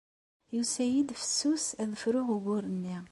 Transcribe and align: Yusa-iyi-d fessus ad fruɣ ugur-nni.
Yusa-iyi-d 0.55 1.09
fessus 1.21 1.65
ad 1.81 1.91
fruɣ 2.01 2.27
ugur-nni. 2.35 2.97